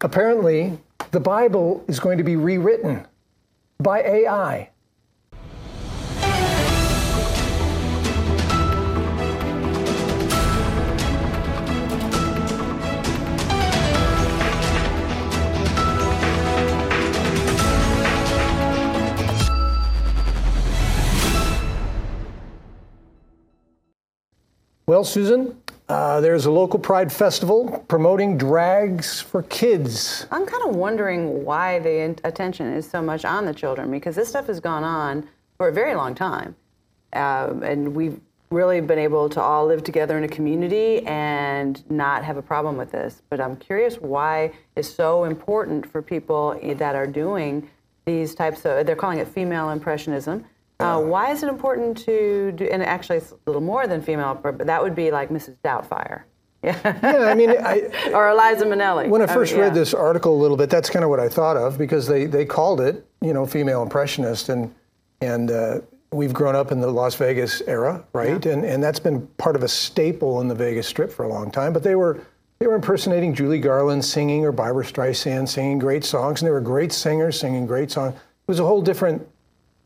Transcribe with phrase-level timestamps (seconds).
[0.00, 0.78] apparently
[1.10, 3.06] the Bible is going to be rewritten
[3.78, 4.70] by AI.
[24.88, 30.26] Well, Susan, uh, there's a local pride festival promoting drags for kids.
[30.30, 34.28] I'm kind of wondering why the attention is so much on the children because this
[34.28, 36.56] stuff has gone on for a very long time.
[37.12, 42.24] Um, and we've really been able to all live together in a community and not
[42.24, 43.22] have a problem with this.
[43.30, 47.68] But I'm curious why it's so important for people that are doing
[48.04, 50.44] these types of, they're calling it female impressionism
[50.78, 54.38] uh, why is it important to do, and actually it's a little more than female,
[54.40, 55.56] but that would be like Mrs.
[55.64, 56.22] Doubtfire.
[56.62, 56.78] Yeah.
[56.84, 59.08] yeah, I mean, I, or Eliza Minnelli.
[59.08, 61.20] When I first I mean, read this article a little bit, that's kind of what
[61.20, 64.74] I thought of because they, they called it, you know, female impressionist, and
[65.20, 65.80] and uh,
[66.12, 68.44] we've grown up in the Las Vegas era, right?
[68.44, 68.52] Yeah.
[68.52, 71.50] And and that's been part of a staple in the Vegas Strip for a long
[71.50, 71.72] time.
[71.72, 72.20] But they were
[72.58, 76.60] they were impersonating Judy Garland singing or Barbra Streisand singing great songs, and they were
[76.60, 78.14] great singers singing great songs.
[78.14, 79.26] It was a whole different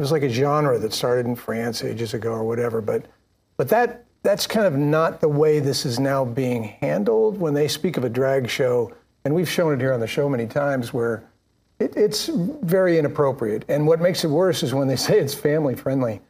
[0.00, 2.80] it was like a genre that started in France ages ago or whatever.
[2.80, 3.04] But
[3.58, 7.68] but that that's kind of not the way this is now being handled when they
[7.68, 8.94] speak of a drag show,
[9.26, 11.22] and we've shown it here on the show many times where
[11.78, 12.28] it, it's
[12.62, 13.66] very inappropriate.
[13.68, 16.22] And what makes it worse is when they say it's family friendly.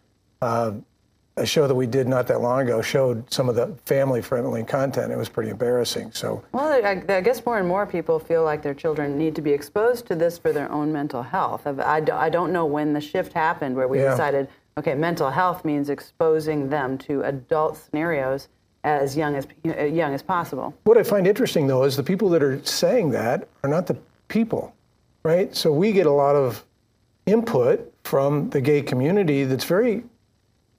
[0.43, 0.73] Uh,
[1.37, 4.63] a show that we did not that long ago showed some of the family friendly
[4.65, 5.13] content.
[5.13, 6.13] It was pretty embarrassing.
[6.13, 9.43] So, well, I, I, guess more and more people feel like their children need to
[9.43, 11.67] be exposed to this for their own mental health.
[11.67, 14.11] I, I don't know when the shift happened where we yeah.
[14.11, 18.49] decided, okay, mental health means exposing them to adult scenarios
[18.85, 20.75] as young as uh, young as possible.
[20.85, 23.97] What I find interesting though is the people that are saying that are not the
[24.29, 24.75] people,
[25.23, 25.55] right?
[25.55, 26.65] So we get a lot of
[27.27, 30.05] input from the gay community that's very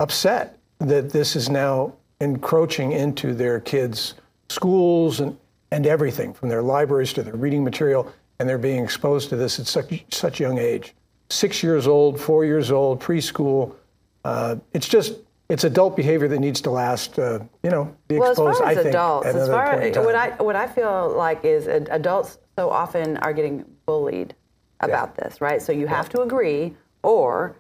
[0.02, 4.16] upset that this is now encroaching into their kids'
[4.50, 5.38] schools and,
[5.72, 9.60] and everything from their libraries to their reading material, and they're being exposed to this
[9.60, 10.96] at such, such young age.
[11.30, 13.76] Six years old, four years old, preschool.
[14.26, 17.20] Uh, it's just it's adult behavior that needs to last.
[17.20, 18.56] Uh, you know, be well, exposed.
[18.56, 21.46] as far as I think, adults, as far as what I what I feel like
[21.46, 24.34] is adults so often are getting bullied
[24.82, 25.24] about yeah.
[25.24, 25.62] this, right?
[25.62, 26.18] So you have yeah.
[26.18, 27.56] to agree, or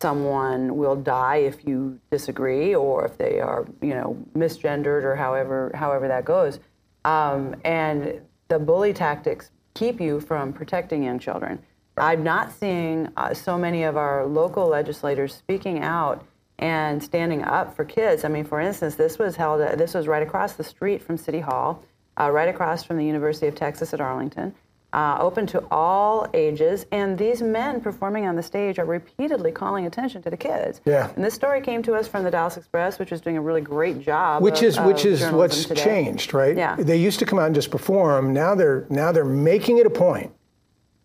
[0.00, 5.70] someone will die if you disagree or if they are you know misgendered or however
[5.74, 6.60] however that goes.
[7.04, 11.60] Um, and the bully tactics keep you from protecting young children.
[11.96, 16.24] I'm not seeing uh, so many of our local legislators speaking out
[16.58, 18.24] and standing up for kids.
[18.24, 21.40] I mean for instance this was held this was right across the street from city
[21.40, 21.82] hall
[22.18, 24.54] uh, right across from the university of texas at arlington
[24.92, 26.86] uh, open to all ages.
[26.92, 30.80] And these men performing on the stage are repeatedly calling attention to the kids.
[30.84, 31.10] Yeah.
[31.14, 33.60] And this story came to us from the Dallas Express, which is doing a really
[33.60, 34.42] great job.
[34.42, 35.84] Which of, is which is what's today.
[35.84, 36.56] changed, right?
[36.56, 36.76] Yeah.
[36.76, 38.32] They used to come out and just perform.
[38.32, 40.32] Now they're now they're making it a point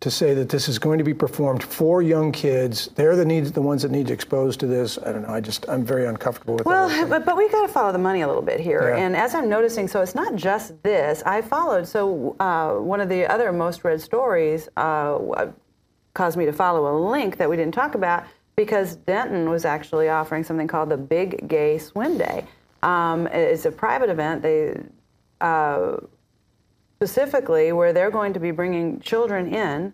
[0.00, 2.90] to say that this is going to be performed for young kids.
[2.94, 4.98] They're the needs, the ones that need to expose to this.
[4.98, 5.30] I don't know.
[5.30, 6.64] I just I'm very uncomfortable with.
[6.64, 6.70] That.
[6.70, 8.90] Well, but, but we got to follow the money a little bit here.
[8.90, 9.04] Yeah.
[9.04, 11.22] And as I'm noticing, so it's not just this.
[11.24, 11.88] I followed.
[11.88, 15.46] So uh, one of the other most read stories uh,
[16.12, 18.24] caused me to follow a link that we didn't talk about
[18.54, 22.44] because Denton was actually offering something called the Big Gay Swim Day.
[22.82, 24.42] Um, it's a private event.
[24.42, 24.78] They
[25.40, 25.96] uh,
[26.96, 29.92] specifically where they're going to be bringing children in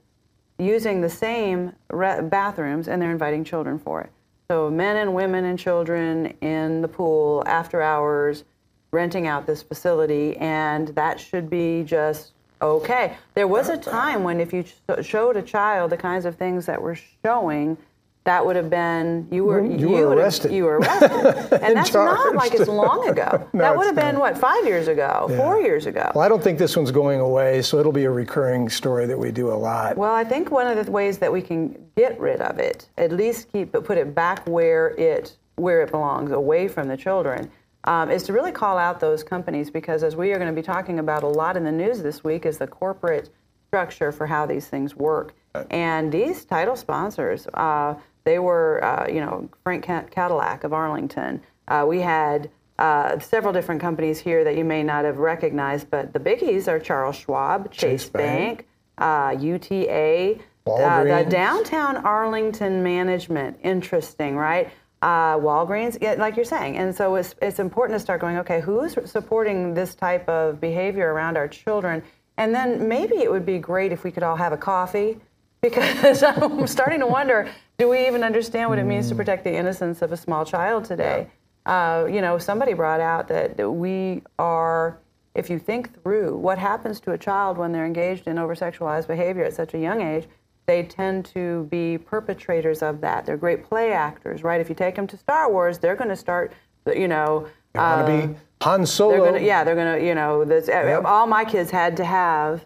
[0.59, 4.11] using the same bathrooms and they're inviting children for it.
[4.49, 8.45] So men and women and children in the pool after hours,
[8.93, 13.17] renting out this facility, and that should be just okay.
[13.35, 14.65] There was a time when if you
[15.01, 17.77] showed a child the kinds of things that we're showing,
[18.25, 20.53] that would have been you were you, you were arrested.
[20.53, 23.49] You were arrested, and that's not like it's long ago.
[23.53, 25.37] no, that would have been what five years ago, yeah.
[25.37, 26.13] four years ago.
[26.15, 29.19] Well, I don't think this one's going away, so it'll be a recurring story that
[29.19, 29.97] we do a lot.
[29.97, 33.13] Well, I think one of the ways that we can get rid of it, at
[33.13, 37.51] least keep but put it back where it where it belongs, away from the children.
[37.85, 40.65] Um, is to really call out those companies because, as we are going to be
[40.65, 43.31] talking about a lot in the news this week, is the corporate
[43.67, 45.35] structure for how these things work.
[45.71, 51.43] And these title sponsors, uh, they were, uh, you know, Frank Cadillac of Arlington.
[51.69, 56.13] Uh, we had uh, several different companies here that you may not have recognized, but
[56.13, 58.67] the biggies are Charles Schwab, Chase, Chase Bank,
[58.99, 63.59] UTA, uh, uh, the downtown Arlington management.
[63.63, 64.71] Interesting, right?
[65.01, 66.77] Uh, Walgreens, yeah, like you're saying.
[66.77, 71.13] And so it's, it's important to start going, okay, who's supporting this type of behavior
[71.13, 72.03] around our children?
[72.37, 75.19] And then maybe it would be great if we could all have a coffee
[75.63, 77.49] because I'm starting to wonder
[77.79, 80.85] do we even understand what it means to protect the innocence of a small child
[80.85, 81.29] today?
[81.65, 84.99] Uh, you know, somebody brought out that we are,
[85.35, 89.07] if you think through what happens to a child when they're engaged in over sexualized
[89.07, 90.27] behavior at such a young age,
[90.67, 93.25] they tend to be perpetrators of that.
[93.27, 94.61] They're great play actors, right?
[94.61, 96.53] If you take them to Star Wars, they're going to start,
[96.87, 97.49] you know.
[97.73, 99.13] They want to uh, be Han Solo.
[99.13, 100.69] they're gonna, yeah, they're gonna, you know, this,
[101.05, 102.65] all my kids had to have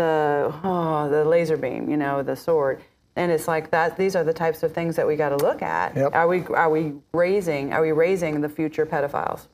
[0.00, 2.80] the oh, the laser beam, you know, the sword,
[3.16, 3.96] and it's like that.
[3.96, 5.94] These are the types of things that we got to look at.
[5.96, 6.14] Yep.
[6.14, 9.46] Are we are we raising are we raising the future pedophiles?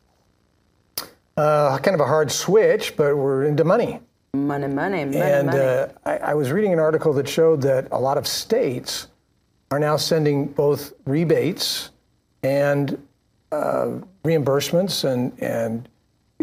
[1.37, 4.01] Uh, kind of a hard switch, but we're into money.
[4.33, 5.59] Money, money, money, And money.
[5.59, 9.09] uh, I, I was reading an article that showed that a lot of states
[9.71, 11.91] are now sending both rebates
[12.43, 12.97] and
[13.53, 15.89] uh, reimbursements and, and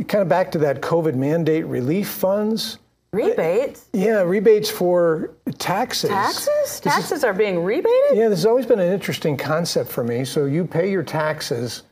[0.08, 2.78] kind of back to that COVID mandate relief funds.
[3.14, 5.30] Rebates, Yeah, rebates for
[5.60, 6.10] taxes.
[6.10, 8.18] taxes, taxes are being rebated.
[8.18, 10.26] Yeah, this has always been an interesting concept for me.
[10.26, 11.84] So you pay your taxes,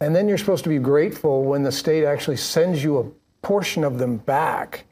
[0.00, 3.04] and then you're supposed to be grateful when the state actually sends you a
[3.44, 4.84] portion of them back.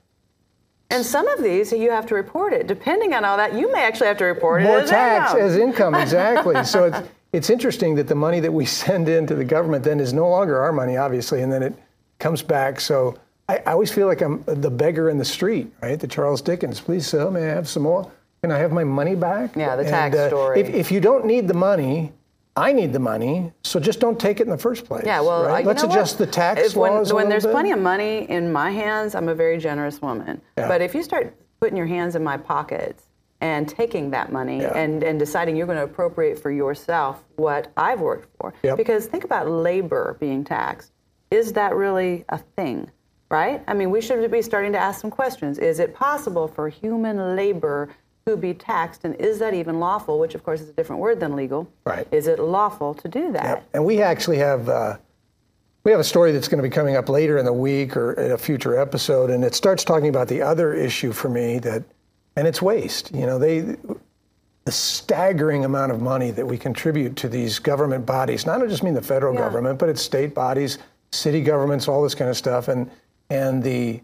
[0.90, 2.66] And some of these you have to report it.
[2.66, 5.46] Depending on all that, you may actually have to report More it as tax income.
[5.46, 6.64] as income, exactly.
[6.64, 6.98] so it's
[7.32, 10.58] it's interesting that the money that we send into the government then is no longer
[10.60, 11.74] our money, obviously, and then it
[12.18, 12.80] comes back.
[12.80, 13.16] So
[13.48, 15.98] I, I always feel like I'm the beggar in the street, right?
[15.98, 16.80] The Charles Dickens.
[16.80, 18.10] Please, sir, may I have some more?
[18.42, 19.56] Can I have my money back?
[19.56, 20.60] Yeah, the And, tax uh, story.
[20.60, 22.12] If, if you don't need the money,
[22.56, 25.04] I need the money, so just don't take it in the first place.
[25.04, 25.64] Yeah, well, right?
[25.64, 26.26] uh, let's adjust what?
[26.26, 27.12] the tax If when, laws.
[27.12, 27.52] when there's bit.
[27.52, 30.40] plenty of money in my hands, I'm a very generous woman.
[30.56, 30.68] Yeah.
[30.68, 33.04] But if you start putting your hands in my pockets
[33.42, 34.76] and taking that money Yeah.
[34.76, 38.76] and, and deciding you're going to appropriate for yourself what I've worked for, Yep.
[38.78, 40.92] because think about labor being taxed.
[41.30, 42.90] Is that really a thing?
[43.28, 43.62] Right?
[43.66, 45.58] I mean, we should be starting to ask some questions.
[45.58, 47.88] Is it possible for human labor
[48.24, 50.18] to be taxed, and is that even lawful?
[50.18, 51.68] Which, of course, is a different word than legal.
[51.84, 52.06] Right.
[52.12, 53.44] Is it lawful to do that?
[53.44, 53.68] Yep.
[53.74, 54.96] And we actually have uh,
[55.84, 58.12] we have a story that's going to be coming up later in the week or
[58.14, 61.82] in a future episode, and it starts talking about the other issue for me that,
[62.36, 63.14] and it's waste.
[63.14, 63.76] You know, they
[64.66, 68.46] the staggering amount of money that we contribute to these government bodies.
[68.46, 69.42] Not just mean the federal Yeah.
[69.42, 70.78] government, but it's state bodies,
[71.12, 72.90] city governments, all this kind of stuff, and
[73.30, 74.00] and the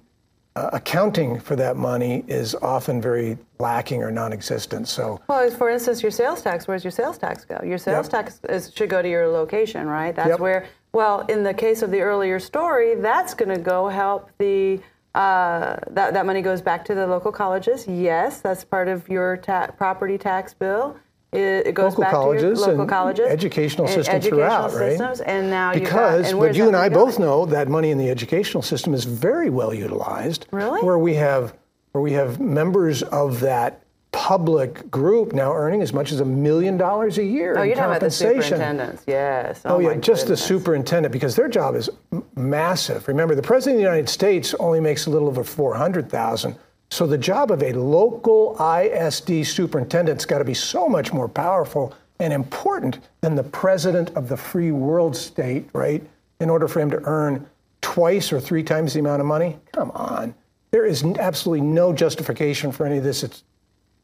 [0.54, 4.86] uh, accounting for that money is often very lacking or non-existent.
[4.86, 5.18] So.
[5.28, 7.58] Well, for instance, your sales tax, where's your sales tax go?
[7.64, 8.10] Your sales Yep.
[8.12, 10.14] tax is, should go to your location, right?
[10.14, 10.40] That's Yep.
[10.40, 14.80] where, well, in the case of the earlier story, that's going to go help the,
[15.14, 17.86] uh, that, that money goes back to the local colleges.
[17.88, 20.96] Yes, that's part of your ta- property tax bill.
[21.32, 23.26] It, it goes local back colleges to your local and colleges.
[23.26, 24.90] educational and system educational throughout, right?
[24.90, 27.68] systems, And now you've got- because and where's you and I money both know that
[27.68, 30.46] money in the educational system is very well utilized.
[30.50, 30.80] Really?
[30.82, 31.54] Where we have
[31.92, 33.82] where we have members of that
[34.12, 37.84] public group now earning as much as a million dollars a year Oh, in about
[37.86, 38.42] the compensation.
[38.42, 39.02] superintendents.
[39.06, 39.60] Yes.
[39.64, 43.08] Oh, oh yeah, my just the superintendent because their job is m- massive.
[43.08, 46.56] Remember, the president of the United States only makes a little over four hundred thousand.
[46.92, 51.94] So the job of a local ISD superintendent's got to be so much more powerful
[52.18, 56.06] and important than the president of the free world state, right?
[56.38, 57.48] In order for him to earn
[57.80, 60.34] twice or three times the amount of money, come on.
[60.70, 63.22] There is absolutely no justification for any of this.
[63.22, 63.42] It's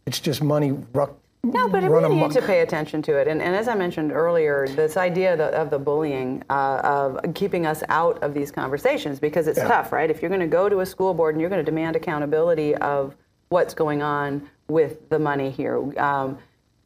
[0.06, 3.28] it's just money ruck, No, but we need to pay attention to it.
[3.28, 6.80] And, and as I mentioned earlier, this idea of the, of the bullying, uh,
[7.22, 9.68] of keeping us out of these conversations, because it's Yeah.
[9.68, 10.10] tough, right?
[10.10, 12.74] If you're going to go to a school board and you're going to demand accountability
[12.76, 13.14] of
[13.50, 16.38] what's going on with the money here, um,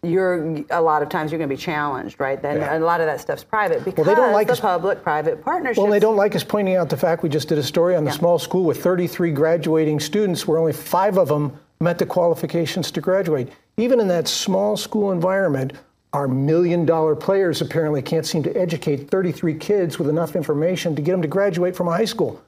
[0.05, 2.43] you're a lot of times you're going to be challenged, right?
[2.43, 2.77] Then Yeah.
[2.77, 5.79] a lot of that stuff's private because they don't like the public-private partnerships.
[5.79, 8.05] Well, they don't like us pointing out the fact we just did a story on
[8.05, 12.91] the small school with 33 graduating students, where only five of them met the qualifications
[12.93, 13.51] to graduate.
[13.77, 15.73] Even in that small school environment,
[16.13, 21.03] our million dollar players apparently can't seem to educate 33 kids with enough information to
[21.03, 22.43] get them to graduate from high school.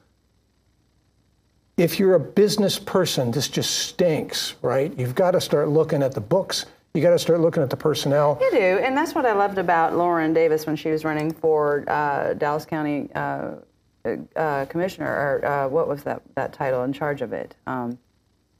[1.77, 4.97] If you're a business person, this just stinks, right?
[4.97, 6.67] You've got to start looking at the books.
[6.93, 8.37] You got to start looking at the personnel.
[8.39, 11.83] You do, and that's what I loved about Lauren Davis when she was running for
[11.89, 13.55] uh, Dallas County uh,
[14.37, 17.55] uh, Commissioner, or uh, what was that that title in charge of it?
[17.67, 17.97] Um,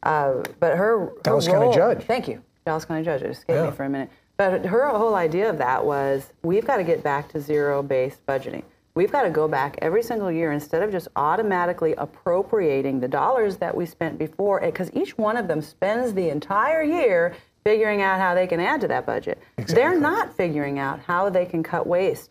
[0.05, 2.03] uh, but her, her Dallas County role- Judge.
[2.03, 3.21] Thank you, Dallas County Judge.
[3.23, 3.65] It escaped Yeah.
[3.65, 4.09] me for a minute.
[4.37, 8.63] But her whole idea of that was we've got to get back to zero-based budgeting.
[8.95, 13.57] We've got to go back every single year instead of just automatically appropriating the dollars
[13.57, 17.33] that we spent before, because each one of them spends the entire year
[17.63, 19.41] figuring out how they can add to that budget.
[19.67, 22.29] They're not figuring out how they can cut waste.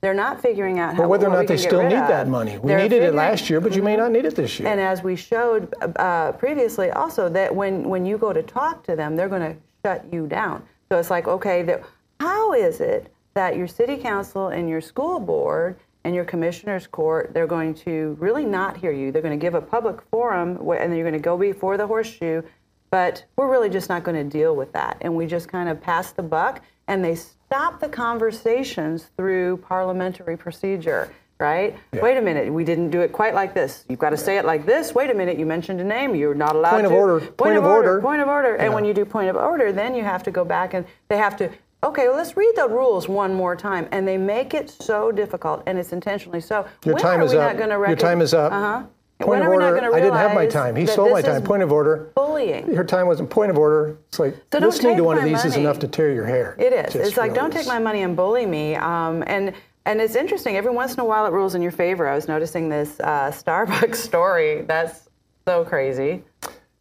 [0.00, 1.04] They're not figuring out how.
[1.04, 2.08] Or whether or not they still need of.
[2.08, 2.56] that money.
[2.58, 4.68] We They're needed it last year, but you may not need it this year.
[4.68, 8.94] And as we showed uh, previously, also that when when you go to talk to
[8.94, 10.64] them, they're going to shut you down.
[10.90, 11.82] So it's like, okay, that,
[12.20, 17.34] how is it that your city council and your school board and your commissioners court
[17.34, 19.10] they're going to really not hear you?
[19.10, 21.86] They're going to give a public forum, and then you're going to go before the
[21.86, 22.42] horseshoe.
[22.90, 25.80] But we're really just not going to deal with that, and we just kind of
[25.80, 31.76] pass the buck, and they stop the conversations through parliamentary procedure right?
[31.92, 33.84] Wait a minute, we didn't do it quite like this.
[33.88, 34.94] You've got to say it like this.
[34.94, 36.14] Wait a minute, you mentioned a name.
[36.14, 36.88] You're not allowed Point to.
[36.88, 37.20] of order.
[37.26, 38.00] Point of order.
[38.00, 38.56] Point of order.
[38.56, 41.16] And when you do point of order, then you have to go back and they
[41.16, 41.50] have to.
[41.84, 45.62] Okay, well, let's read the rules one more time, and they make it so difficult,
[45.64, 46.66] and it's intentionally so.
[46.84, 47.52] Your when time are is we up.
[47.52, 48.50] not going to Your time is up.
[48.52, 48.82] Uh huh.
[49.18, 49.94] Point when of are we not order.
[49.96, 50.76] I didn't have my time.
[50.76, 51.42] He stole my time.
[51.42, 52.10] Point of order.
[52.14, 52.72] Bullying.
[52.72, 53.98] Your time wasn't point of order.
[54.08, 56.54] It's like So listening to one of these is enough to tear your hair.
[56.58, 56.92] It is.
[56.92, 57.62] Just it's like really don't is.
[57.62, 58.76] take my money and bully me.
[58.76, 59.52] Um, and
[59.86, 60.56] and it's interesting.
[60.56, 62.06] Every once in a while, it rules in your favor.
[62.06, 64.62] I was noticing this uh, Starbucks story.
[64.62, 65.08] That's
[65.46, 66.22] so crazy.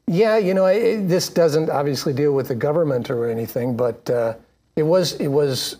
[0.06, 4.36] Yeah, you know, it, this doesn't obviously deal with the government or anything, but uh,
[4.76, 5.78] it was it was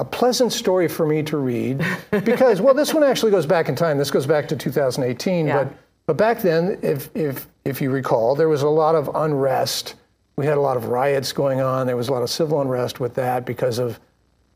[0.00, 1.84] a pleasant story for me to read
[2.24, 3.98] because well, this one actually goes back in time.
[3.98, 5.64] This goes back to 2018, Yeah.
[5.64, 5.74] but
[6.06, 9.94] but back then, if if if you recall, there was a lot of unrest.
[10.36, 11.86] We had a lot of riots going on.
[11.86, 14.00] There was a lot of civil unrest with that because of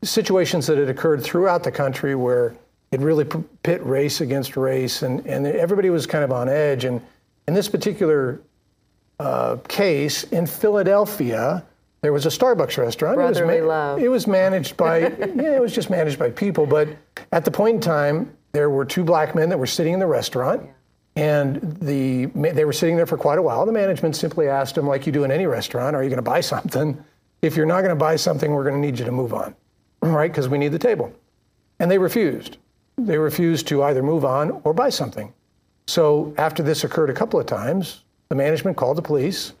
[0.01, 2.55] situations that had occurred throughout the country where
[2.91, 3.25] it really
[3.61, 6.85] pit race against race, and, and everybody was kind of on edge.
[6.85, 6.99] And
[7.47, 8.41] in this particular
[9.19, 11.63] uh, case in Philadelphia,
[12.05, 13.15] there was a Starbucks restaurant.
[13.15, 13.99] Brotherly it was love.
[13.99, 16.67] It was managed by yeah, it was just managed by people.
[16.67, 16.87] But
[17.31, 20.05] at the point in time, there were two black men that were sitting in the
[20.05, 20.69] restaurant,
[21.15, 23.65] and the they were sitting there for quite a while.
[23.65, 26.29] The management simply asked them, like you do in any restaurant, "Are you going to
[26.29, 27.03] buy something?
[27.41, 29.55] If you're not going to buy something, we're going to need you to move on,
[30.01, 30.31] right?
[30.31, 31.11] Because we need the table."
[31.79, 32.57] And they refused.
[32.99, 35.33] They refused to either move on or buy something.
[35.87, 39.53] So after this occurred a couple of times, the management called the police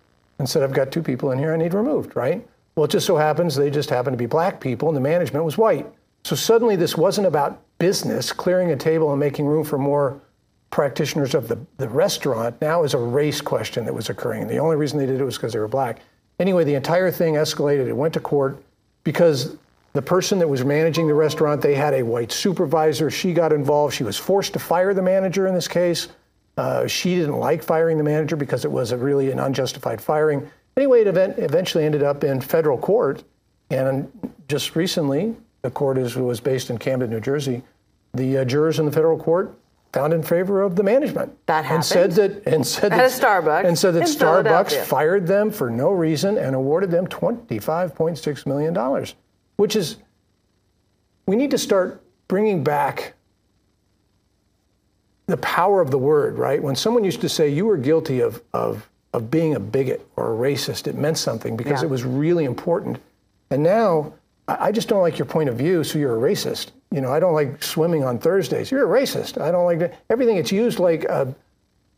[0.43, 2.45] said, I've got two people in here I need removed, right?
[2.75, 5.45] Well, it just so happens they just happened to be black people and the management
[5.45, 5.87] was white.
[6.23, 10.19] So suddenly this wasn't about business, clearing a table and making room for more
[10.71, 12.59] practitioners of the, the restaurant.
[12.59, 14.41] Now is a race question that was occurring.
[14.41, 15.99] And the only reason they did it was because they were black.
[16.39, 17.87] Anyway, the entire thing escalated.
[17.87, 18.61] It went to court
[19.05, 19.55] because
[19.93, 23.09] the person that was managing the restaurant, they had a white supervisor.
[23.09, 23.93] She got involved.
[23.93, 26.09] She was forced to fire the manager in this case.
[26.57, 30.49] Uh, she didn't like firing the manager because it was a really an unjustified firing.
[30.77, 33.23] Anyway, it event, eventually ended up in federal court.
[33.69, 34.09] And
[34.47, 37.63] just recently, the court is, was based in Camden, New Jersey.
[38.13, 39.57] The uh, jurors in the federal court
[39.91, 41.33] found in favor of the management.
[41.47, 45.49] That and said that and said At that, Starbucks and said that Starbucks fired them
[45.49, 49.05] for no reason and awarded them $25.6 million,
[49.55, 49.97] which is,
[51.25, 53.14] we need to start bringing back
[55.27, 56.61] the power of the word, right?
[56.61, 60.33] When someone used to say you were guilty of, of, of being a bigot or
[60.33, 61.87] a racist, it meant something because Yeah.
[61.87, 62.99] it was really important.
[63.49, 64.13] And now,
[64.47, 66.67] I I just don't like your point of view, so you're a racist.
[66.91, 68.69] You know, I don't like swimming on Thursdays.
[68.71, 69.41] You're a racist.
[69.41, 69.95] I don't like that.
[70.09, 71.33] Everything it's used like a,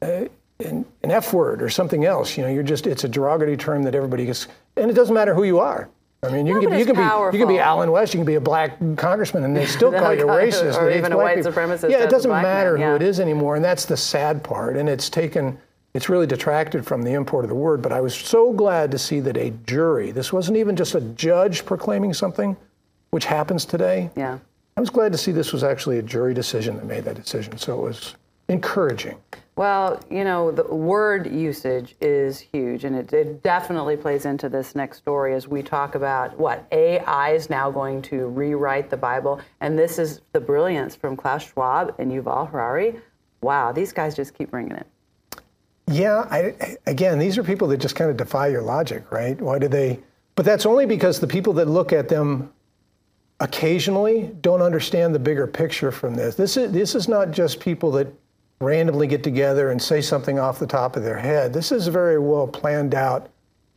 [0.01, 0.29] a,
[0.65, 2.37] an, an F word or something else.
[2.37, 5.33] You know, you're just it's a derogatory term that everybody gets, and it doesn't matter
[5.35, 5.89] who you are.
[6.23, 7.59] I mean, you No, can be you can be you can be.
[7.59, 10.75] Allen West, you can be a black congressman, and they still call you racist.
[10.75, 11.51] or even a white people.
[11.51, 14.43] supremacist Yeah, it doesn't black man, matter who it is anymore, and that's the sad
[14.43, 14.77] part.
[14.77, 15.57] And it's taken,
[15.93, 17.81] it's really detracted from the import of the word.
[17.83, 20.11] But I was so glad to see that a jury.
[20.11, 22.57] This wasn't even just a judge proclaiming something,
[23.11, 24.09] which happens today.
[24.15, 24.39] Yeah.
[24.75, 27.57] I was glad to see this was actually a jury decision that made that decision.
[27.57, 28.15] So it was
[28.47, 29.17] encouraging.
[29.57, 34.75] Well, you know, the word usage is huge, and it, it definitely plays into this
[34.75, 39.41] next story as we talk about what AI is now going to rewrite the Bible.
[39.59, 43.01] And this is the brilliance from Klaus Schwab and Yuval Harari.
[43.41, 44.85] Wow, these guys just keep bringing it.
[45.87, 49.41] Yeah, I, again, these are people that just kind of defy your logic, right?
[49.41, 49.99] Why do they?
[50.35, 52.53] But that's only because the people that look at them
[53.39, 56.35] occasionally don't understand the bigger picture from this.
[56.35, 58.07] This is this is not just people that
[58.59, 61.53] randomly get together and say something off the top of their head.
[61.53, 63.29] This is a very well planned out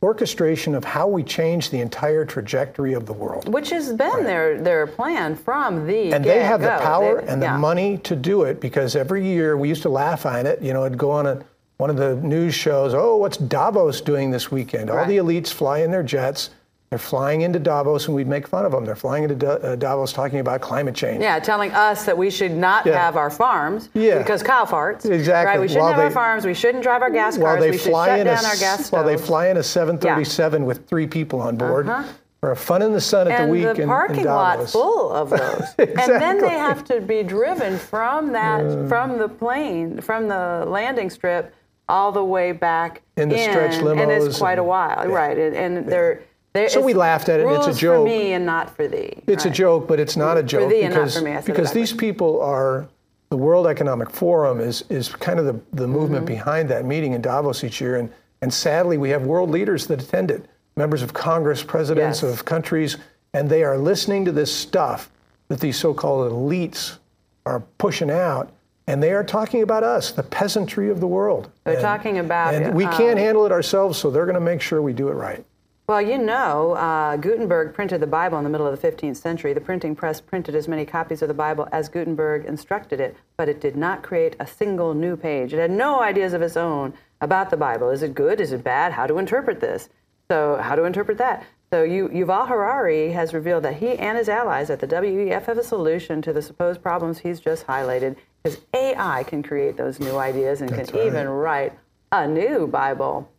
[0.03, 3.47] orchestration of how we change the entire trajectory of the world.
[3.53, 7.39] Which has been their, their plan from the And they have the power They- and
[7.39, 7.57] the yeah.
[7.57, 10.59] money to do it because every year we used to laugh at it.
[10.59, 11.43] You know, it'd go on a,
[11.77, 12.95] one of the news shows.
[12.95, 14.89] Oh, what's Davos doing this weekend?
[14.89, 16.49] All the elites fly in their jets.
[16.91, 18.83] They're flying into Davos, and we'd make fun of them.
[18.83, 21.21] They're flying into Da- uh, Davos talking about climate change.
[21.21, 22.97] Yeah, telling us that we should not Yeah.
[23.01, 24.17] have our farms Yeah.
[24.17, 25.05] because cow farts.
[25.09, 25.51] Exactly.
[25.53, 25.61] Right?
[25.61, 26.45] We shouldn't While have our farms.
[26.45, 27.63] We shouldn't drive our gas While cars.
[27.63, 28.91] they We should shut in down a, our gas stoves.
[28.91, 32.03] while they fly in a 737 with three people on board, Uh-huh.
[32.43, 34.69] or a fun in the sun at and the week the in, parking in lot
[34.69, 35.63] full of those.
[35.77, 36.13] exactly.
[36.13, 41.09] And then they have to be driven from that from the plane, from the landing
[41.09, 41.53] strip,
[41.87, 45.15] all the way back In the stretch and it's quite a while, yeah.
[45.15, 45.37] right?
[45.37, 46.19] And, and they're,
[46.53, 47.97] they're So we laughed at it, and it's a rules joke.
[47.99, 49.13] for me and not for thee.
[49.27, 51.35] It's a joke, but it's not a joke thee and not because, for me, I
[51.35, 52.87] said because these people are
[53.29, 56.33] the World Economic Forum is is kind of the, the movement Mm-hmm.
[56.35, 60.01] behind that meeting in Davos each year, and and sadly we have world leaders that
[60.01, 62.33] attend it, members of Congress, presidents Yes.
[62.33, 62.97] of countries,
[63.33, 65.09] and they are listening to this stuff
[65.47, 66.97] that these so-called elites
[67.45, 68.51] are pushing out.
[68.87, 71.49] And they are talking about us, the peasantry of the world.
[71.63, 74.41] They're And- talking about, and we um, can't handle it ourselves, so they're going to
[74.41, 75.45] make sure we do it right.
[75.91, 79.51] Well, you know, uh, Gutenberg printed the Bible in the middle of the 15th century.
[79.51, 83.49] The printing press printed as many copies of the Bible as Gutenberg instructed it, but
[83.49, 85.53] it did not create a single new page.
[85.53, 87.89] It had no ideas of its own about the Bible.
[87.89, 88.39] Is it good?
[88.39, 88.93] Is it bad?
[88.93, 89.89] How to interpret this?
[90.29, 91.43] So, how to interpret that?
[91.73, 95.57] So, you, Yuval Harari has revealed that he and his allies at the WEF have
[95.57, 100.15] a solution to the supposed problems he's just highlighted, because AI can create those new
[100.15, 101.07] ideas and That's can right.
[101.07, 101.73] even write
[102.13, 103.29] a new Bible.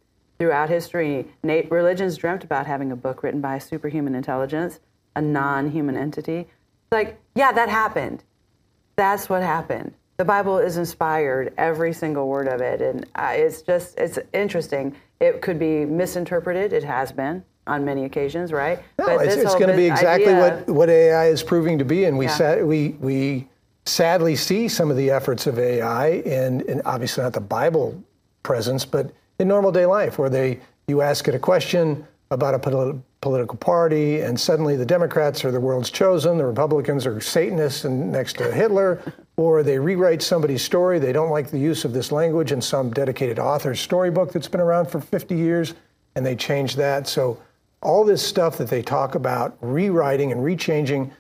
[0.42, 4.80] Throughout history, religions dreamt about having a book written by a superhuman intelligence,
[5.14, 6.49] a non human entity.
[6.90, 8.25] Like, yeah, that happened.
[8.96, 9.94] That's what happened.
[10.16, 12.82] The Bible is inspired, every single word of it.
[12.82, 14.96] And uh, it's just, it's interesting.
[15.20, 16.72] It could be misinterpreted.
[16.72, 18.80] It has been on many occasions, right?
[18.99, 21.84] No, But it's, it's going to be exactly idea- what, what AI is proving to
[21.84, 22.64] be, and we Yeah.
[22.64, 23.49] we we
[23.87, 28.02] sadly see some of the efforts of AI and, in obviously not the Bible
[28.42, 32.58] presence, but in normal day life, where they you ask it a question about a
[32.58, 37.84] politi- political party, and suddenly the Democrats are the world's chosen, the Republicans are Satanists
[37.84, 39.00] and next to Hitler,
[39.37, 40.99] or they rewrite somebody's story.
[40.99, 44.61] They don't like the use of this language in some dedicated author's storybook that's been
[44.61, 45.75] around for 50 years,
[46.16, 47.06] and they change that.
[47.06, 47.38] So
[47.82, 51.11] all this stuff that they talk about rewriting and rechanging.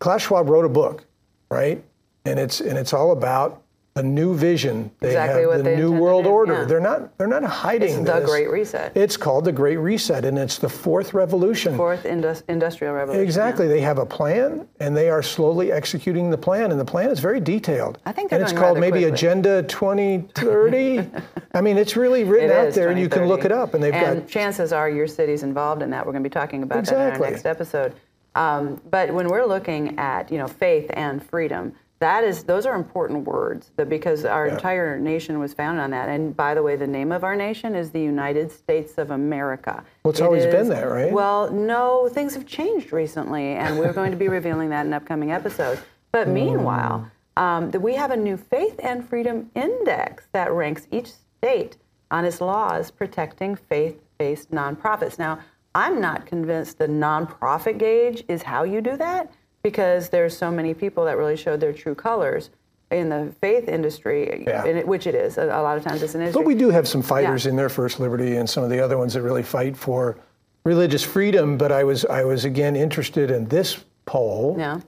[0.00, 1.04] Klaus Schwab wrote a book,
[1.50, 1.82] right?
[2.24, 3.59] And it's and it's all about
[3.96, 4.88] a new vision.
[5.00, 6.60] They Exactly have what the they new world order.
[6.60, 6.64] yeah.
[6.64, 7.96] They're not they're not hiding this.
[7.98, 8.30] It's the this.
[8.30, 8.96] Great Reset.
[8.96, 11.76] It's called the Great Reset, and it's the fourth revolution.
[11.76, 13.22] Fourth indus- industrial revolution.
[13.24, 13.66] Exactly.
[13.66, 17.18] They have a plan, and they are slowly executing the plan, and the plan is
[17.18, 17.98] very detailed.
[18.06, 19.12] I think they're and it's called maybe quickly.
[19.12, 21.10] Agenda 2030.
[21.54, 23.74] I mean, it's really written It out there, and you can look it up.
[23.74, 26.06] And they've and got chances are your city's involved in that.
[26.06, 27.26] We're going to be talking about that in Exactly.
[27.26, 27.94] our next episode.
[28.36, 32.74] Um, but when we're looking at you know faith and freedom, that is those are
[32.74, 33.70] important words.
[33.76, 34.54] Because our Yeah.
[34.54, 36.08] entire nation was founded on that.
[36.08, 39.84] And by the way, the name of our nation is the United States of America.
[40.04, 41.12] Well, it's It always been is- that, right?
[41.12, 45.30] Well, no, things have changed recently, and we're going to be revealing that in upcoming
[45.30, 45.80] episodes.
[46.10, 46.34] But Hmm.
[46.34, 51.76] meanwhile, um, that we have a new faith and freedom index that ranks each state
[52.10, 55.18] on its laws protecting faith-based nonprofits.
[55.18, 55.38] Now,
[55.74, 59.30] I'm not convinced the nonprofit gauge is how you do that
[59.62, 62.50] because there's so many people that really showed their true colors
[62.90, 64.64] in the faith industry, Yeah.
[64.64, 65.38] in it- which it is.
[65.38, 66.42] A, a lot of times it's an industry.
[66.42, 67.50] But we do have some fighters Yeah.
[67.50, 70.16] in there, First Liberty, and some of the other ones that really fight for
[70.64, 71.56] religious freedom.
[71.56, 74.80] But I was, I was again interested in this poll Yeah.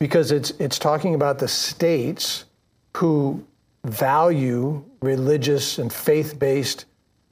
[0.00, 2.46] because it's, it's talking about the states
[2.96, 3.44] who
[3.84, 6.86] value religious and faith-based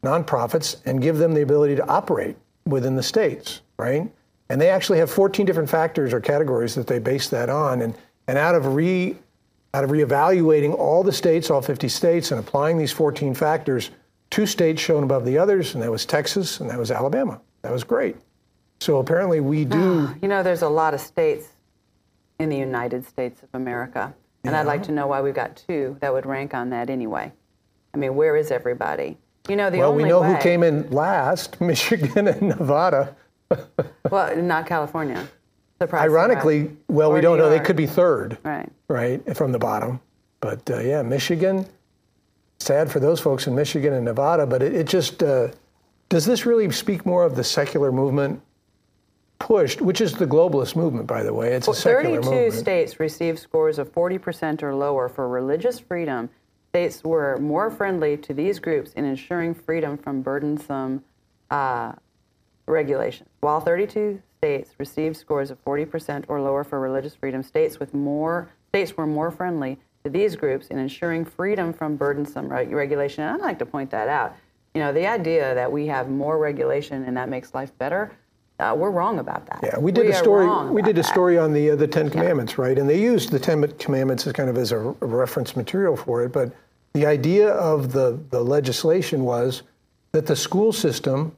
[0.04, 4.08] nonprofits and give them the ability to operate within the states, right?
[4.48, 7.82] And they actually have 14 different factors or categories that they base that on.
[7.82, 7.94] And,
[8.26, 9.16] and out of re
[9.74, 13.90] out of reevaluating all the states, all 50 states, and applying these 14 factors,
[14.30, 17.40] two states shown above the others, and that was Texas and that was Alabama.
[17.62, 18.16] That was great.
[18.80, 20.14] So apparently we do.
[20.22, 21.48] You know, there's a lot of states
[22.38, 25.96] in the United States of America, and I'd like to know why we've got two
[26.00, 27.32] that would rank on that anyway.
[27.92, 29.18] I mean, where is everybody?
[29.48, 29.78] You know, the only.
[29.78, 33.16] well, only we know way, who came in last: Michigan and Nevada.
[34.10, 35.26] Well, not California.
[35.92, 37.50] Ironically, well, Or we don't know.
[37.50, 38.70] They could be third, Right.
[38.88, 40.00] right, from the bottom.
[40.40, 41.66] But uh, yeah, Michigan.
[42.60, 45.48] Sad for those folks in Michigan and Nevada, but it, it just uh,
[46.08, 48.40] does this really speak more of the secular movement
[49.38, 51.52] pushed, which is the globalist movement, by the way.
[51.52, 52.54] It's a secular 32 movement.
[52.54, 56.30] states received scores of 40% or lower for religious freedom.
[56.70, 61.04] States were more friendly to these groups in ensuring freedom from burdensome
[61.50, 61.92] uh,
[62.66, 63.28] regulations.
[63.40, 68.48] While 32 states received scores of 40% or lower for religious freedom, states with more
[68.68, 73.24] states were more friendly to these groups in ensuring freedom from burdensome reg- regulation.
[73.24, 74.36] And I'd like to point that out.
[74.74, 78.10] You know, the idea that we have more regulation and that makes life better,
[78.58, 79.60] uh, we're wrong about that.
[79.62, 80.46] Yeah, we did a story.
[80.70, 81.08] We did a that.
[81.08, 82.78] story on the uh, the Ten Commandments, right?
[82.78, 86.22] And they used the Ten Commandments as kind of as a, a reference material for
[86.24, 86.32] it.
[86.32, 86.52] But
[86.92, 89.62] the idea of the the legislation was
[90.12, 91.34] that the school system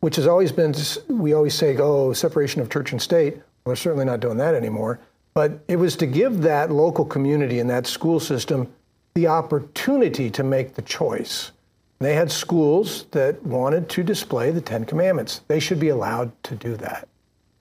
[0.00, 0.74] which has always been,
[1.08, 3.38] we always say, oh, separation of church and state.
[3.64, 5.00] We're certainly not doing that anymore.
[5.34, 8.72] But it was to give that local community and that school system
[9.14, 11.52] the opportunity to make the choice.
[11.98, 15.40] They had schools that wanted to display the Ten Commandments.
[15.48, 17.08] They should be allowed to do that.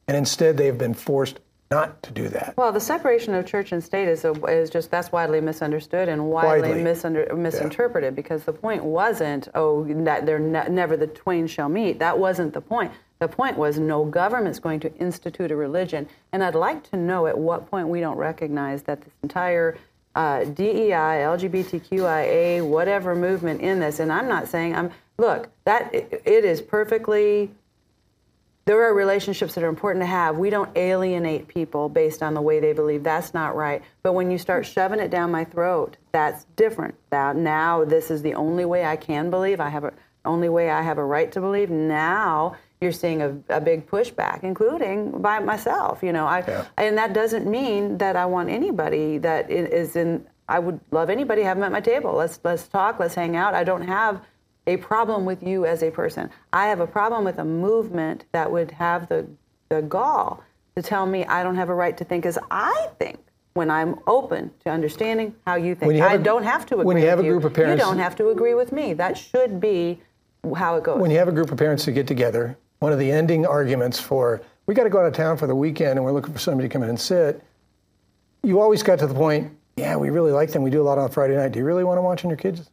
[0.08, 1.40] And instead, they've been forced
[1.72, 2.54] not to do that.
[2.58, 6.30] Well, the separation of church and state is, a, is just that's widely misunderstood and
[6.30, 6.84] widely, widely.
[6.84, 8.16] Misunder, misinterpreted yeah.
[8.16, 12.00] because the point wasn't oh that they're ne- never the twain shall meet.
[12.00, 12.92] That wasn't the point.
[13.20, 17.28] The point was no government's going to institute a religion, and I'd like to know
[17.28, 19.78] at what point we don't recognize that this entire
[20.16, 26.22] uh, DEI, LGBTQIA, whatever movement in this, and I'm not saying I'm look that it,
[26.26, 27.50] it is perfectly
[28.66, 30.38] there are relationships that are important to have.
[30.38, 33.04] We don't alienate people based on the way they believe.
[33.04, 33.84] That's not right.
[34.02, 36.96] But when you start shoving it down my throat, that's different.
[37.12, 39.60] That now this is the only way I can believe.
[39.60, 39.94] I have a
[40.26, 41.70] only way I have a right to believe.
[41.70, 46.02] Now you're seeing a, a big pushback, including by myself.
[46.02, 46.66] You know, I yeah.
[46.78, 50.26] and that doesn't mean that I want anybody that is in.
[50.50, 52.14] I would love anybody to have them at my table.
[52.14, 53.00] Let's let's talk.
[53.00, 53.54] Let's hang out.
[53.54, 54.22] I don't have
[54.68, 56.30] a problem with you as a person.
[56.54, 59.28] I have a problem with a movement that would have the,
[59.70, 60.44] the gall
[60.76, 63.20] to tell me I don't have a right to think as I think
[63.54, 65.94] when I'm open to understanding how you think.
[65.94, 67.48] You I a, don't have to agree when you have a group you.
[67.48, 68.94] of parents, you don't have to agree with me.
[68.94, 70.02] That should be
[70.56, 71.00] how it goes.
[71.00, 74.00] When you have a group of parents who get together, one of the ending arguments
[74.00, 76.40] for we got to go out of town for the weekend and we're looking for
[76.40, 77.42] somebody to come in and sit,
[78.44, 80.64] you always got to the point, yeah, we really like them.
[80.64, 81.52] We do a lot on Friday night.
[81.52, 82.70] Do you really want to watch on your kids?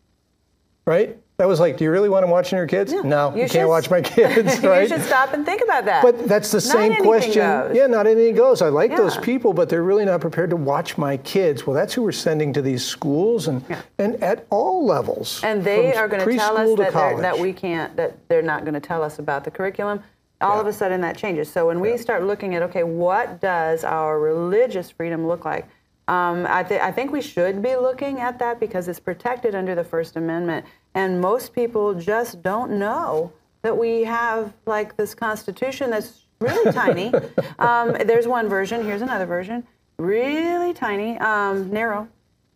[0.85, 1.18] Right?
[1.38, 2.92] That was like, do you really want them watching your kids?
[2.92, 3.01] Yeah.
[3.01, 4.83] No, you, you can't watch my kids, right?
[4.83, 6.03] you should stop and think about that.
[6.03, 7.42] But that's the not same question.
[7.42, 7.77] Goes.
[7.77, 8.62] Yeah, not anything goes.
[8.62, 8.99] I like yeah.
[8.99, 11.66] those people, but they're really not prepared to watch my kids.
[11.66, 13.83] Well, that's who we're sending to these schools and yeah.
[13.99, 15.42] and at all levels.
[15.42, 18.75] And they are going to tell us that, that we can't, that they're not going
[18.75, 20.03] to tell us about the curriculum.
[20.42, 21.51] All of a sudden that changes.
[21.51, 25.68] So when we start looking at, okay, what does our religious freedom look like?
[26.09, 29.77] Um, I, th- I, think we should be looking at that because it's protected under
[29.77, 30.66] the First Amendment.
[30.94, 37.12] And most people just don't know that we have like this Constitution that's really tiny.
[37.59, 39.66] Um, there's one version, here's another version,
[39.98, 42.09] really tiny, um, narrow.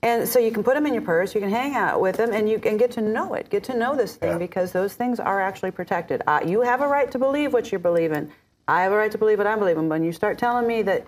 [0.03, 2.33] And so you can put them in your purse, you can hang out with them,
[2.33, 4.39] and you can get to know it, get to know this thing yeah.
[4.39, 6.23] because those things are actually protected.
[6.27, 8.31] Uh, you have a right to believe what you believe in.
[8.69, 9.89] I have a right to believe what I believe in.
[9.89, 11.07] But when you start telling me that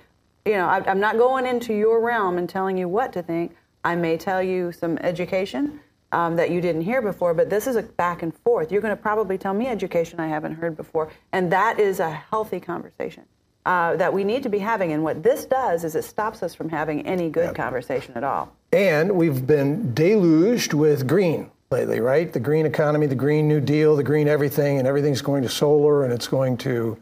[0.48, 3.54] you know, I, am not going into your realm and telling you what to think.
[3.84, 5.80] I may tell you some education
[6.12, 8.72] um, that you didn't hear before, but this is a back and forth.
[8.72, 12.10] You're going to probably tell me education I haven't heard before, and that is a
[12.10, 13.24] healthy conversation.
[13.66, 14.92] Uh, that we need to be having.
[14.92, 17.54] And what this does is it stops us from having any good yep.
[17.54, 18.56] conversation at all.
[18.72, 22.32] And we've been deluged with green lately, right?
[22.32, 26.04] The green economy, the green new deal, the green everything, and everything's going to solar
[26.04, 26.96] and it's going to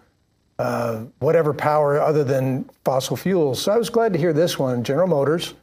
[0.59, 3.63] uh, whatever power other than fossil fuels.
[3.63, 4.83] So I was glad to hear this one.
[4.83, 5.55] General Motors,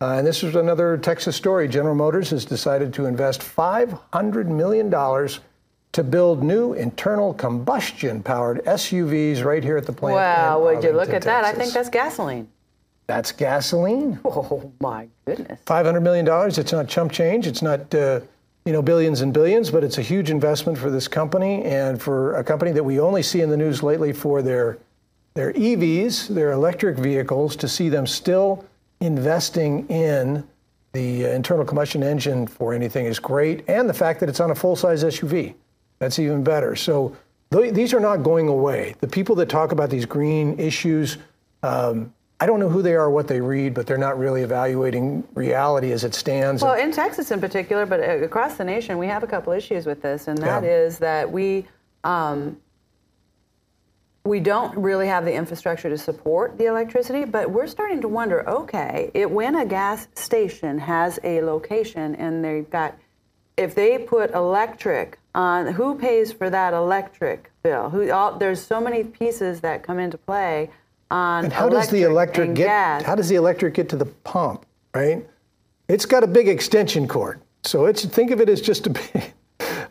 [0.00, 1.68] uh, and this is another Texas story.
[1.68, 4.90] General Motors has decided to invest $500 million
[5.92, 10.16] to build new internal combustion powered SUVs right here at the plant.
[10.16, 11.26] Wow, would you look at Texas.
[11.26, 11.44] that?
[11.44, 12.48] I think that's gasoline.
[13.06, 14.20] That's gasoline.
[14.24, 15.60] Oh, my goodness.
[15.66, 16.26] $500 million.
[16.48, 17.46] It's not chump change.
[17.46, 17.94] It's not.
[17.94, 18.20] Uh,
[18.66, 22.34] you know, billions and billions, but it's a huge investment for this company and for
[22.36, 24.76] a company that we only see in the news lately for their
[25.32, 28.64] their EVs, their electric vehicles, to see them still
[29.00, 30.46] investing in
[30.92, 34.50] the uh, internal combustion engine for anything is great, and the fact that it's on
[34.50, 35.54] a full-size SUV,
[35.98, 36.74] that's even better.
[36.74, 37.16] So
[37.52, 38.94] th- these are not going away.
[39.00, 41.18] The people that talk about these green issues,
[41.62, 45.26] um, I don't know who they are, what they read, but they're not really evaluating
[45.34, 46.62] reality as it stands.
[46.62, 49.86] Well, in Texas in particular, but uh, across the nation, we have a couple issues
[49.86, 50.70] with this, and that yeah.
[50.70, 51.66] is that we
[52.04, 52.56] um,
[54.24, 57.24] we don't really have the infrastructure to support the electricity.
[57.24, 62.44] But we're starting to wonder: okay, it, when a gas station has a location and
[62.44, 62.96] they've got,
[63.56, 67.90] if they put electric on, who pays for that electric bill?
[67.90, 68.10] Who?
[68.10, 70.70] All, there's so many pieces that come into play
[71.10, 73.02] on and how does the electric get gas.
[73.02, 75.26] how does the electric get to the pump right
[75.88, 79.34] it's got a big extension cord so it's think of it as just a big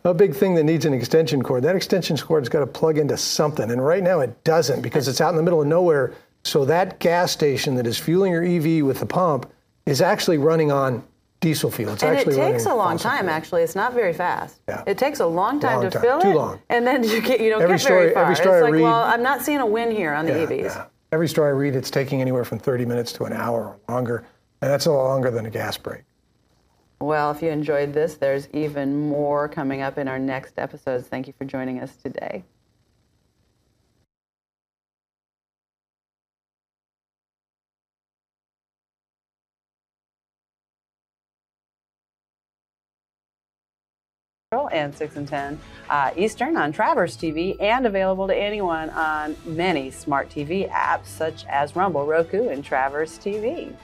[0.03, 3.17] a big thing that needs an extension cord that extension cord's got to plug into
[3.17, 6.65] something and right now it doesn't because it's out in the middle of nowhere so
[6.65, 9.51] that gas station that is fueling your ev with the pump
[9.85, 11.03] is actually running on
[11.39, 11.93] diesel fuel.
[11.93, 13.25] It's and it takes a long time.
[13.25, 13.29] Fuel.
[13.29, 14.59] Actually, it's not very fast.
[14.67, 14.83] Yeah.
[14.85, 16.01] It takes a long time long to time.
[16.01, 16.62] fill Too it, long.
[16.69, 18.23] and then you get you don't every get story, very far.
[18.23, 20.33] Every story it's like, I read, well, I'm not seeing a win here on the
[20.33, 20.63] yeah, EVs.
[20.63, 20.85] Yeah.
[21.12, 24.25] Every story I read, it's taking anywhere from 30 minutes to an hour or longer,
[24.62, 26.03] and that's a lot longer than a gas break.
[27.01, 31.07] Well, if you enjoyed this, there's even more coming up in our next episodes.
[31.07, 32.43] Thank you for joining us today.
[44.71, 45.59] and 6 and 10
[45.91, 51.45] uh, Eastern on Traverse TV and available to anyone on many smart TV apps such
[51.45, 53.75] as Rumble, Roku, and Traverse TV.